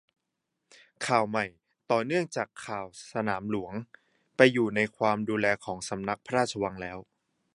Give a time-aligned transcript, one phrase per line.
[1.05, 1.45] ข่าวใหม่
[1.91, 3.73] ต่อเนื่องจากข่าวสนามหลวง
[4.37, 6.97] ไปอยู่ในความดูแลของสำนักพระราชวังแล้ว